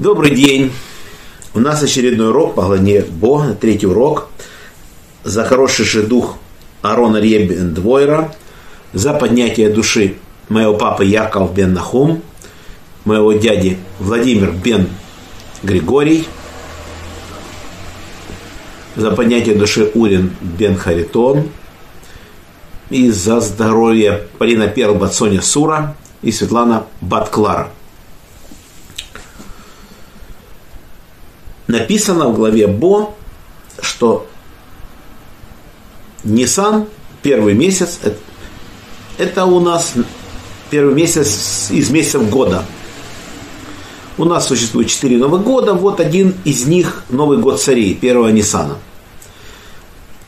Добрый 0.00 0.34
день. 0.34 0.72
У 1.52 1.60
нас 1.60 1.82
очередной 1.82 2.30
урок 2.30 2.54
по 2.54 2.62
главе 2.62 3.02
Бога, 3.02 3.52
третий 3.52 3.86
урок. 3.86 4.30
За 5.24 5.44
хороший 5.44 5.84
же 5.84 6.02
дух 6.02 6.38
Арона 6.80 7.18
Ребен 7.18 7.74
Двойра, 7.74 8.34
за 8.94 9.12
поднятие 9.12 9.68
души 9.68 10.14
моего 10.48 10.72
папы 10.72 11.04
Яков 11.04 11.52
бен 11.52 11.74
Нахум, 11.74 12.22
моего 13.04 13.34
дяди 13.34 13.76
Владимир 13.98 14.52
бен 14.52 14.88
Григорий, 15.62 16.26
за 18.96 19.10
поднятие 19.10 19.54
души 19.54 19.90
Урин 19.92 20.34
бен 20.40 20.78
Харитон, 20.78 21.50
и 22.88 23.10
за 23.10 23.40
здоровье 23.40 24.28
Полина 24.38 24.66
Перл 24.66 24.94
Батсоня 24.94 25.42
Сура 25.42 25.94
и 26.22 26.32
Светлана 26.32 26.86
Батклара. 27.02 27.68
Написано 31.70 32.28
в 32.28 32.36
главе 32.36 32.66
Бо, 32.66 33.14
что 33.80 34.26
Нисан, 36.24 36.86
первый 37.22 37.54
месяц, 37.54 37.98
это, 38.02 38.16
это 39.18 39.44
у 39.46 39.60
нас 39.60 39.94
первый 40.70 40.94
месяц 40.94 41.68
из 41.70 41.90
месяцев 41.90 42.28
года. 42.28 42.64
У 44.18 44.24
нас 44.24 44.46
существует 44.46 44.88
четыре 44.88 45.16
Новых 45.16 45.42
года, 45.42 45.72
вот 45.72 45.98
один 45.98 46.34
из 46.44 46.66
них 46.66 47.04
Новый 47.08 47.38
год 47.38 47.60
царей, 47.60 47.94
первого 47.94 48.28
Нисана. 48.28 48.76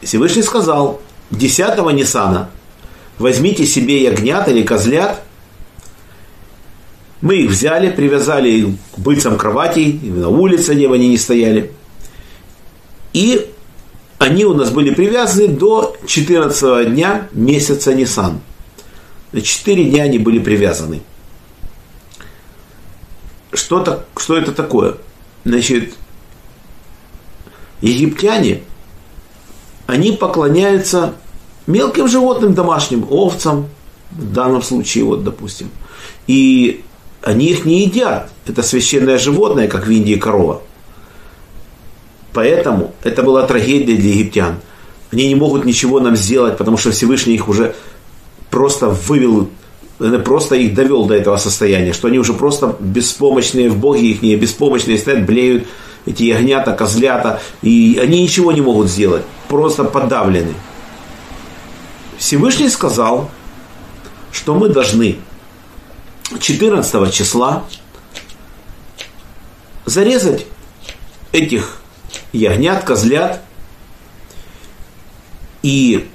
Всевышний 0.00 0.42
сказал, 0.42 1.00
10 1.30 1.78
Нисана 1.92 2.50
возьмите 3.18 3.66
себе 3.66 4.02
ягнят 4.02 4.48
или 4.48 4.62
козлят 4.62 5.22
мы 7.22 7.36
их 7.36 7.50
взяли, 7.50 7.90
привязали 7.90 8.76
к 8.94 8.98
быцам 8.98 9.38
кроватей, 9.38 9.98
на 10.02 10.28
улице, 10.28 10.74
где 10.74 10.90
они 10.92 11.08
не 11.08 11.18
стояли. 11.18 11.72
И 13.12 13.48
они 14.18 14.44
у 14.44 14.54
нас 14.54 14.70
были 14.70 14.92
привязаны 14.92 15.48
до 15.48 15.96
14 16.06 16.92
дня 16.92 17.28
месяца 17.32 17.94
Нисан. 17.94 18.40
На 19.30 19.40
4 19.40 19.84
дня 19.84 20.02
они 20.02 20.18
были 20.18 20.40
привязаны. 20.40 21.00
Что, 23.52 23.80
так, 23.80 24.06
что 24.16 24.36
это 24.36 24.50
такое? 24.50 24.96
Значит, 25.44 25.94
египтяне, 27.80 28.62
они 29.86 30.12
поклоняются 30.12 31.14
мелким 31.68 32.08
животным 32.08 32.54
домашним, 32.54 33.06
овцам, 33.08 33.68
в 34.10 34.32
данном 34.32 34.62
случае, 34.62 35.04
вот, 35.04 35.22
допустим. 35.22 35.70
И 36.26 36.84
они 37.22 37.46
их 37.46 37.64
не 37.64 37.84
едят. 37.84 38.30
Это 38.46 38.62
священное 38.62 39.18
животное, 39.18 39.68
как 39.68 39.86
в 39.86 39.90
Индии 39.90 40.14
корова. 40.14 40.62
Поэтому 42.32 42.94
это 43.02 43.22
была 43.22 43.46
трагедия 43.46 43.96
для 43.96 44.10
египтян. 44.10 44.56
Они 45.10 45.28
не 45.28 45.34
могут 45.34 45.64
ничего 45.64 46.00
нам 46.00 46.16
сделать, 46.16 46.56
потому 46.56 46.78
что 46.78 46.90
Всевышний 46.90 47.34
их 47.34 47.48
уже 47.48 47.74
просто 48.50 48.88
вывел, 48.88 49.50
просто 50.24 50.56
их 50.56 50.74
довел 50.74 51.04
до 51.04 51.14
этого 51.14 51.36
состояния, 51.36 51.92
что 51.92 52.08
они 52.08 52.18
уже 52.18 52.32
просто 52.32 52.76
беспомощные 52.80 53.68
в 53.68 53.78
Боге, 53.78 54.10
их 54.10 54.22
не 54.22 54.34
беспомощные 54.36 54.98
стоят, 54.98 55.26
блеют, 55.26 55.66
эти 56.06 56.24
ягнята, 56.24 56.72
козлята, 56.72 57.40
и 57.60 58.00
они 58.02 58.22
ничего 58.22 58.52
не 58.52 58.60
могут 58.62 58.88
сделать, 58.88 59.22
просто 59.48 59.84
подавлены. 59.84 60.54
Всевышний 62.16 62.68
сказал, 62.68 63.30
что 64.32 64.54
мы 64.54 64.68
должны 64.70 65.18
14 66.40 67.12
числа 67.12 67.64
зарезать 69.84 70.46
этих 71.32 71.80
ягнят, 72.32 72.84
козлят. 72.84 73.42
И 75.62 76.08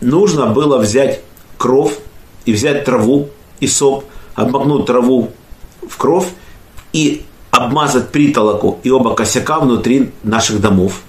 нужно 0.00 0.46
было 0.46 0.78
взять 0.78 1.22
кровь 1.56 1.98
и 2.44 2.52
взять 2.52 2.84
траву 2.84 3.30
и 3.60 3.66
соп, 3.66 4.04
обмакнуть 4.34 4.86
траву 4.86 5.32
в 5.88 5.96
кровь 5.96 6.28
и 6.92 7.24
обмазать 7.50 8.10
притолоку 8.10 8.80
и 8.82 8.90
оба 8.90 9.14
косяка 9.14 9.60
внутри 9.60 10.12
наших 10.22 10.60
домов. 10.60 11.00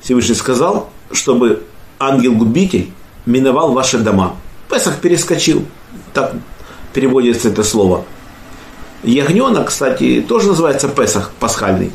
Всевышний 0.00 0.34
сказал, 0.34 0.88
чтобы 1.10 1.64
ангел-губитель 1.98 2.90
миновал 3.26 3.72
ваши 3.72 3.98
дома. 3.98 4.36
Песах 4.70 5.00
перескочил. 5.00 5.66
Так 6.14 6.34
переводится 6.96 7.50
это 7.50 7.62
слово. 7.62 8.06
Ягненок, 9.02 9.68
кстати, 9.68 10.24
тоже 10.26 10.48
называется 10.48 10.88
Песах, 10.88 11.30
пасхальный. 11.38 11.92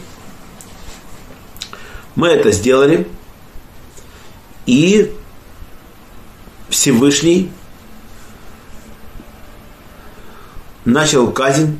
Мы 2.13 2.27
это 2.27 2.51
сделали. 2.51 3.07
И 4.67 5.11
Всевышний 6.69 7.51
начал 10.85 11.31
казнь, 11.31 11.79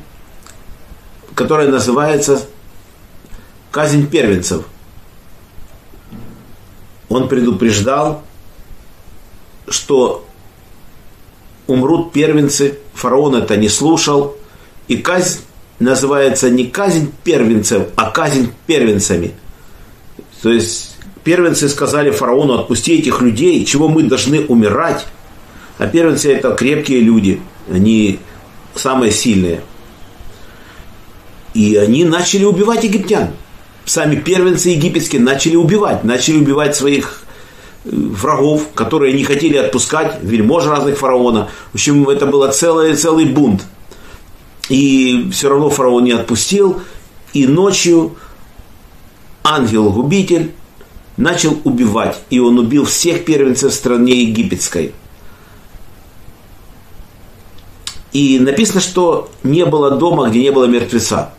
которая 1.36 1.68
называется 1.68 2.44
казнь 3.70 4.08
первенцев. 4.08 4.64
Он 7.08 7.28
предупреждал, 7.28 8.24
что 9.68 10.26
умрут 11.66 12.12
первенцы, 12.12 12.78
фараон 12.94 13.36
это 13.36 13.56
не 13.56 13.68
слушал, 13.68 14.36
и 14.88 14.96
казнь 14.96 15.40
называется 15.78 16.50
не 16.50 16.66
казнь 16.66 17.12
первенцев, 17.24 17.88
а 17.96 18.10
казнь 18.10 18.52
первенцами. 18.66 19.32
То 20.42 20.52
есть 20.52 20.96
первенцы 21.24 21.68
сказали 21.68 22.10
фараону, 22.10 22.54
отпусти 22.54 22.98
этих 22.98 23.20
людей, 23.20 23.64
чего 23.64 23.88
мы 23.88 24.02
должны 24.04 24.40
умирать. 24.46 25.06
А 25.78 25.86
первенцы 25.86 26.32
это 26.32 26.52
крепкие 26.52 27.00
люди, 27.00 27.40
они 27.70 28.18
самые 28.74 29.12
сильные. 29.12 29.60
И 31.54 31.76
они 31.76 32.04
начали 32.04 32.44
убивать 32.44 32.84
египтян. 32.84 33.30
Сами 33.84 34.16
первенцы 34.16 34.70
египетские 34.70 35.20
начали 35.20 35.56
убивать, 35.56 36.04
начали 36.04 36.36
убивать 36.36 36.76
своих 36.76 37.24
врагов, 37.84 38.68
которые 38.74 39.12
не 39.12 39.24
хотели 39.24 39.56
отпускать, 39.56 40.18
вельмож 40.22 40.66
разных 40.66 40.98
фараона. 40.98 41.48
В 41.72 41.74
общем, 41.74 42.08
это 42.08 42.26
был 42.26 42.50
целый, 42.52 42.94
целый 42.94 43.26
бунт. 43.26 43.64
И 44.68 45.28
все 45.32 45.48
равно 45.48 45.70
фараон 45.70 46.04
не 46.04 46.12
отпустил. 46.12 46.80
И 47.32 47.46
ночью 47.46 48.16
ангел-губитель 49.42 50.52
начал 51.16 51.58
убивать. 51.64 52.18
И 52.30 52.38
он 52.38 52.58
убил 52.58 52.84
всех 52.84 53.24
первенцев 53.24 53.72
в 53.72 53.74
стране 53.74 54.22
египетской. 54.22 54.94
И 58.12 58.38
написано, 58.38 58.80
что 58.80 59.30
не 59.42 59.64
было 59.64 59.92
дома, 59.92 60.28
где 60.28 60.40
не 60.40 60.52
было 60.52 60.66
мертвеца. 60.66 61.32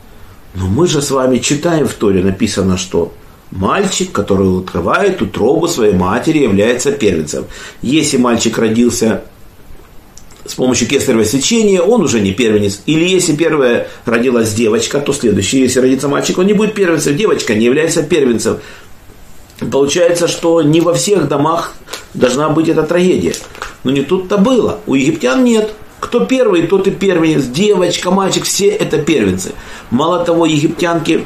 Но 0.56 0.68
мы 0.68 0.88
же 0.88 1.02
с 1.02 1.12
вами 1.12 1.38
читаем 1.38 1.88
в 1.88 1.94
Торе, 1.94 2.24
написано, 2.24 2.78
что 2.78 3.14
Мальчик, 3.54 4.12
который 4.12 4.62
открывает 4.62 5.22
утробу 5.22 5.68
своей 5.68 5.94
матери, 5.94 6.40
является 6.40 6.92
первенцем. 6.92 7.46
Если 7.84 8.18
мальчик 8.18 8.58
родился 8.58 9.22
с 10.44 10.56
помощью 10.56 10.88
кесарево 10.88 11.24
сечения, 11.24 11.80
он 11.80 12.02
уже 12.02 12.20
не 12.20 12.32
первенец. 12.32 12.82
Или 12.88 13.08
если 13.08 13.36
первая 13.36 13.90
родилась 14.06 14.56
девочка, 14.56 15.00
то 15.00 15.14
следующий, 15.14 15.60
если 15.60 15.82
родится 15.82 16.08
мальчик, 16.08 16.40
он 16.40 16.48
не 16.48 16.54
будет 16.54 16.74
первенцем. 16.74 17.16
Девочка 17.16 17.54
не 17.54 17.66
является 17.66 18.02
первенцем. 18.02 18.58
Получается, 19.72 20.28
что 20.28 20.64
не 20.64 20.82
во 20.82 20.96
всех 20.96 21.28
домах 21.28 21.76
должна 22.16 22.50
быть 22.50 22.70
эта 22.70 22.82
трагедия. 22.82 23.36
Но 23.84 23.92
не 23.92 24.02
тут-то 24.02 24.40
было. 24.40 24.80
У 24.88 24.96
египтян 24.96 25.44
нет. 25.44 25.74
Кто 26.00 26.26
первый, 26.26 26.66
тот 26.66 26.88
и 26.88 26.92
первенец. 26.92 27.44
Девочка, 27.44 28.10
мальчик, 28.10 28.46
все 28.46 28.70
это 28.70 28.98
первенцы. 28.98 29.52
Мало 29.92 30.26
того, 30.26 30.48
египтянки 30.48 31.26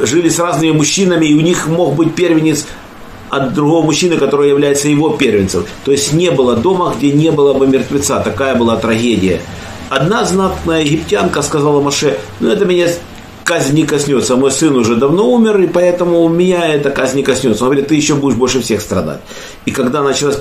жили 0.00 0.28
с 0.28 0.38
разными 0.38 0.72
мужчинами, 0.72 1.26
и 1.26 1.34
у 1.34 1.40
них 1.40 1.66
мог 1.66 1.94
быть 1.94 2.14
первенец 2.14 2.66
от 3.28 3.54
другого 3.54 3.84
мужчины, 3.84 4.16
который 4.16 4.48
является 4.48 4.88
его 4.88 5.10
первенцем. 5.10 5.64
То 5.84 5.92
есть 5.92 6.12
не 6.12 6.30
было 6.30 6.56
дома, 6.56 6.94
где 6.96 7.12
не 7.12 7.30
было 7.30 7.54
бы 7.54 7.66
мертвеца. 7.66 8.20
Такая 8.20 8.56
была 8.56 8.76
трагедия. 8.76 9.40
Одна 9.88 10.24
знатная 10.24 10.82
египтянка 10.82 11.42
сказала 11.42 11.80
Маше, 11.80 12.18
ну 12.40 12.48
это 12.48 12.64
меня 12.64 12.88
казнь 13.44 13.74
не 13.74 13.84
коснется, 13.84 14.36
мой 14.36 14.52
сын 14.52 14.76
уже 14.76 14.94
давно 14.94 15.28
умер, 15.28 15.60
и 15.60 15.66
поэтому 15.66 16.20
у 16.20 16.28
меня 16.28 16.68
эта 16.68 16.90
казнь 16.90 17.16
не 17.16 17.22
коснется. 17.24 17.64
Он 17.64 17.70
говорит, 17.70 17.88
ты 17.88 17.96
еще 17.96 18.14
будешь 18.14 18.36
больше 18.36 18.60
всех 18.60 18.80
страдать. 18.80 19.20
И 19.64 19.72
когда 19.72 20.02
началась 20.02 20.38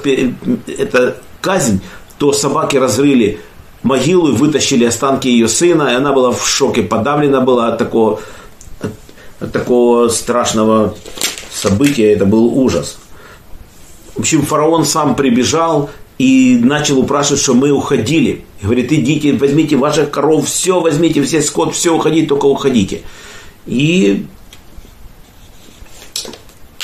эта 0.68 1.18
казнь, 1.42 1.82
то 2.20 2.34
собаки 2.34 2.78
разрыли 2.78 3.40
могилу 3.82 4.30
и 4.30 4.34
вытащили 4.34 4.86
останки 4.86 5.28
ее 5.28 5.48
сына, 5.48 5.90
и 5.92 5.96
она 5.96 6.14
была 6.14 6.32
в 6.32 6.48
шоке, 6.48 6.84
подавлена 6.84 7.42
была 7.42 7.70
от 7.70 7.78
такого 7.78 8.20
от 9.40 9.52
такого 9.52 10.10
страшного 10.10 10.96
события, 11.52 12.14
это 12.14 12.26
был 12.26 12.58
ужас. 12.58 12.98
В 14.16 14.20
общем, 14.20 14.46
фараон 14.46 14.86
сам 14.86 15.16
прибежал 15.16 15.90
и 16.18 16.60
начал 16.62 17.00
упрашивать, 17.00 17.42
что 17.42 17.54
мы 17.54 17.72
уходили. 17.72 18.44
Говорит, 18.62 18.92
идите, 18.92 19.34
возьмите 19.34 19.78
ваших 19.78 20.12
коров, 20.12 20.48
все 20.48 20.82
возьмите, 20.82 21.24
все 21.24 21.42
скот, 21.42 21.74
все 21.74 21.96
уходите, 21.96 22.28
только 22.28 22.46
уходите. 22.46 23.02
И 23.66 24.26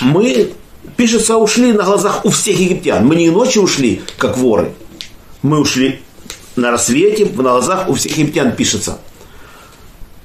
мы, 0.02 0.54
пишется, 0.96 1.38
ушли 1.38 1.74
на 1.74 1.84
глазах 1.84 2.24
у 2.24 2.30
всех 2.30 2.58
египтян. 2.60 3.06
Мы 3.06 3.16
не 3.16 3.30
ночью 3.30 3.64
ушли, 3.64 4.02
как 4.18 4.38
воры. 4.38 4.74
Мы 5.42 5.60
ушли 5.60 6.00
на 6.56 6.72
рассвете, 6.72 7.26
на 7.26 7.44
глазах 7.44 7.90
у 7.90 7.96
всех 7.96 8.18
египтян 8.18 8.54
пишется. 8.54 9.00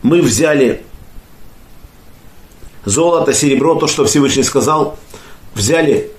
Мы 0.03 0.23
взяли 0.23 0.85
золото, 2.85 3.33
серебро, 3.33 3.75
то, 3.75 3.87
что 3.87 4.05
Всевышний 4.05 4.43
сказал, 4.43 4.99
взяли 5.55 6.11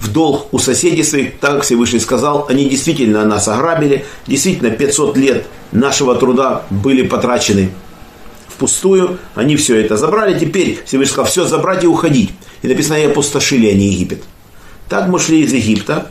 в 0.00 0.12
долг 0.12 0.52
у 0.52 0.58
соседей 0.58 1.02
своих, 1.02 1.38
так 1.38 1.62
Всевышний 1.62 2.00
сказал, 2.00 2.46
они 2.48 2.68
действительно 2.68 3.24
нас 3.24 3.48
ограбили, 3.48 4.04
действительно 4.26 4.70
500 4.70 5.16
лет 5.16 5.46
нашего 5.72 6.14
труда 6.14 6.64
были 6.70 7.06
потрачены 7.06 7.70
впустую, 8.48 9.18
они 9.34 9.56
все 9.56 9.80
это 9.80 9.96
забрали, 9.96 10.38
теперь 10.38 10.80
Всевышний 10.84 11.12
сказал, 11.12 11.30
все 11.30 11.46
забрать 11.46 11.84
и 11.84 11.86
уходить. 11.86 12.30
И 12.62 12.68
написано, 12.68 12.96
и 12.96 13.06
опустошили 13.06 13.68
они 13.68 13.88
Египет. 13.88 14.22
Так 14.88 15.08
мы 15.08 15.18
шли 15.18 15.42
из 15.42 15.52
Египта, 15.52 16.10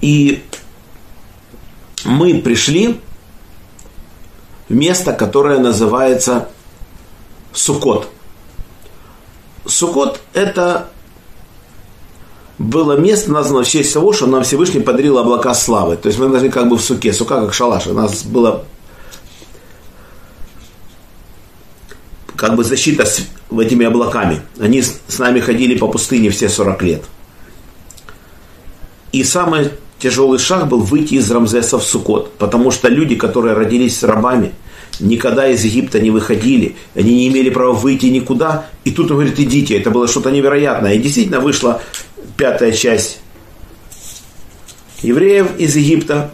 и 0.00 0.42
мы 2.04 2.40
пришли 2.40 3.00
место, 4.70 5.12
которое 5.12 5.58
называется 5.58 6.48
Сукот. 7.52 8.08
Сукот– 9.66 10.20
это 10.32 10.88
было 12.58 12.96
место, 12.96 13.32
названо 13.32 13.64
в 13.64 13.68
честь 13.68 13.92
того, 13.92 14.12
что 14.12 14.26
нам 14.26 14.44
Всевышний 14.44 14.80
подарил 14.80 15.18
облака 15.18 15.54
славы. 15.54 15.96
То 15.96 16.08
есть 16.08 16.18
мы 16.18 16.28
должны 16.28 16.50
как 16.50 16.68
бы 16.68 16.76
в 16.76 16.80
суке. 16.80 17.12
Сука 17.12 17.40
как 17.40 17.52
шалаш. 17.52 17.86
У 17.86 17.94
нас 17.94 18.22
было 18.22 18.64
как 22.36 22.56
бы 22.56 22.64
защита 22.64 23.04
с 23.04 23.26
этими 23.50 23.86
облаками. 23.86 24.42
Они 24.58 24.82
с 24.82 25.18
нами 25.18 25.40
ходили 25.40 25.76
по 25.76 25.88
пустыне 25.88 26.30
все 26.30 26.48
40 26.48 26.82
лет. 26.82 27.04
И 29.12 29.24
самый 29.24 29.70
тяжелый 29.98 30.38
шаг 30.38 30.68
был 30.68 30.80
выйти 30.80 31.14
из 31.14 31.30
Рамзеса 31.30 31.78
в 31.78 31.82
Сукот, 31.82 32.34
потому 32.34 32.70
что 32.70 32.88
люди, 32.88 33.16
которые 33.16 33.54
родились 33.54 34.02
рабами, 34.02 34.52
никогда 34.98 35.48
из 35.48 35.64
Египта 35.64 36.00
не 36.00 36.10
выходили, 36.10 36.76
они 36.94 37.14
не 37.14 37.28
имели 37.28 37.50
права 37.50 37.72
выйти 37.72 38.06
никуда, 38.06 38.66
и 38.84 38.90
тут 38.90 39.10
он 39.10 39.18
говорит, 39.18 39.38
идите, 39.38 39.78
это 39.78 39.90
было 39.90 40.08
что-то 40.08 40.30
невероятное. 40.30 40.94
И 40.94 40.98
действительно 40.98 41.40
вышла 41.40 41.82
пятая 42.36 42.72
часть 42.72 43.20
евреев 45.02 45.58
из 45.58 45.76
Египта, 45.76 46.32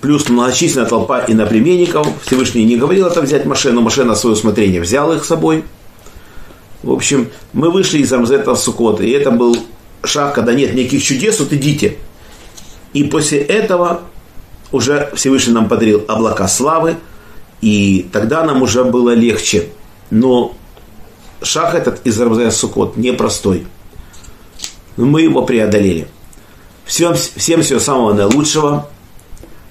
плюс 0.00 0.28
многочисленная 0.28 0.88
толпа 0.88 1.24
иноплеменников. 1.26 2.06
Всевышний 2.24 2.64
не 2.64 2.76
говорил 2.76 3.06
это 3.06 3.20
взять 3.22 3.44
машину, 3.44 3.80
машина 3.80 4.08
на 4.08 4.14
свое 4.14 4.34
усмотрение 4.34 4.80
взял 4.80 5.12
их 5.12 5.24
с 5.24 5.28
собой. 5.28 5.64
В 6.82 6.92
общем, 6.92 7.28
мы 7.52 7.70
вышли 7.70 7.98
из 7.98 8.12
Амзета 8.12 8.54
в 8.54 8.58
Сукот, 8.58 9.00
и 9.00 9.10
это 9.10 9.30
был 9.30 9.56
шаг, 10.02 10.34
когда 10.34 10.54
нет 10.54 10.74
никаких 10.74 11.02
чудес, 11.02 11.38
вот 11.38 11.52
идите. 11.52 11.98
И 12.94 13.04
после 13.04 13.38
этого 13.38 14.02
уже 14.72 15.10
Всевышний 15.14 15.52
нам 15.52 15.68
подарил 15.68 16.04
облака 16.08 16.48
славы, 16.48 16.96
и 17.60 18.08
тогда 18.12 18.44
нам 18.44 18.62
уже 18.62 18.84
было 18.84 19.14
легче. 19.14 19.68
Но 20.10 20.56
шаг 21.42 21.74
этот 21.74 22.06
из 22.06 22.20
Рамзая 22.20 22.50
Сукот 22.50 22.96
непростой. 22.96 23.66
Но 24.96 25.06
мы 25.06 25.22
его 25.22 25.42
преодолели. 25.42 26.08
Всем, 26.84 27.14
всем 27.14 27.62
всего 27.62 27.80
самого 27.80 28.12
наилучшего. 28.12 28.90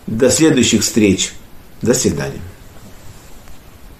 До 0.08 0.30
следующих 0.30 0.82
встреч. 0.82 1.34
До 1.82 1.94
свидания. 1.94 2.42